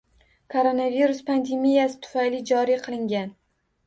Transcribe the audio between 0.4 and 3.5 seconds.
Koronavirus pandemiyasi tufayli joriy qilingan.